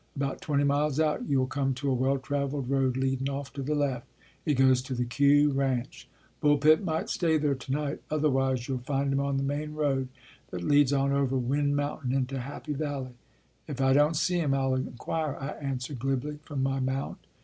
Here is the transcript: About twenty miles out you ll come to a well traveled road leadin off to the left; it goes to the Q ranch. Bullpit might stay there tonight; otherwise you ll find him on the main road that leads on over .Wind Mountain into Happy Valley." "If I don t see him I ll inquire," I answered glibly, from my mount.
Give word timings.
About 0.15 0.41
twenty 0.41 0.63
miles 0.63 0.99
out 0.99 1.29
you 1.29 1.43
ll 1.43 1.45
come 1.45 1.75
to 1.75 1.91
a 1.91 1.93
well 1.93 2.17
traveled 2.17 2.71
road 2.71 2.97
leadin 2.97 3.29
off 3.29 3.53
to 3.53 3.61
the 3.61 3.75
left; 3.75 4.07
it 4.47 4.55
goes 4.55 4.81
to 4.81 4.95
the 4.95 5.05
Q 5.05 5.51
ranch. 5.51 6.07
Bullpit 6.41 6.83
might 6.83 7.07
stay 7.07 7.37
there 7.37 7.53
tonight; 7.53 8.01
otherwise 8.09 8.67
you 8.67 8.77
ll 8.77 8.79
find 8.79 9.13
him 9.13 9.19
on 9.19 9.37
the 9.37 9.43
main 9.43 9.75
road 9.75 10.07
that 10.49 10.63
leads 10.63 10.91
on 10.91 11.11
over 11.11 11.37
.Wind 11.37 11.75
Mountain 11.75 12.13
into 12.13 12.39
Happy 12.39 12.73
Valley." 12.73 13.13
"If 13.67 13.79
I 13.79 13.93
don 13.93 14.13
t 14.13 14.17
see 14.17 14.39
him 14.39 14.55
I 14.55 14.63
ll 14.63 14.73
inquire," 14.73 15.35
I 15.39 15.49
answered 15.63 15.99
glibly, 15.99 16.39
from 16.45 16.63
my 16.63 16.79
mount. 16.79 17.19